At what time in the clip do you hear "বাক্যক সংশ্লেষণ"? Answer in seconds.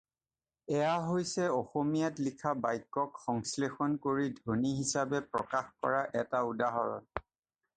2.63-3.91